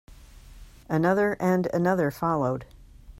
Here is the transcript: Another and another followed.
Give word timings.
Another 0.89 1.37
and 1.39 1.67
another 1.71 2.09
followed. 2.09 2.65